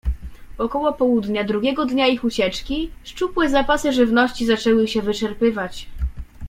"Około 0.57 0.93
południa 0.93 1.43
drugiego 1.43 1.85
dnia 1.85 2.07
ich 2.07 2.23
ucieczki, 2.23 2.89
szczupłe 3.03 3.49
zapasy 3.49 3.93
żywności 3.93 4.45
zaczęły 4.45 4.87
się 4.87 5.01
wyczerpywać." 5.01 5.87